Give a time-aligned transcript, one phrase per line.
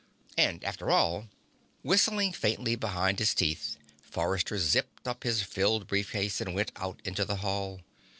[0.35, 1.27] And after all...
[1.83, 7.23] Whistling faintly behind his teeth, Forrester zipped up his filled briefcase and went out into
[7.23, 7.81] the hall.